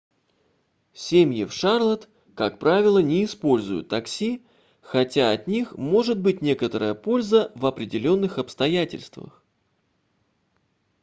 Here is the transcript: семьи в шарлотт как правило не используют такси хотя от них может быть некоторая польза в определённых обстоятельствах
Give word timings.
семьи 0.93 1.45
в 1.45 1.53
шарлотт 1.53 2.09
как 2.33 2.57
правило 2.57 2.97
не 2.97 3.23
используют 3.23 3.87
такси 3.89 4.41
хотя 4.81 5.31
от 5.31 5.45
них 5.45 5.77
может 5.77 6.19
быть 6.19 6.41
некоторая 6.41 6.95
польза 6.95 7.51
в 7.53 7.67
определённых 7.67 8.39
обстоятельствах 8.39 9.43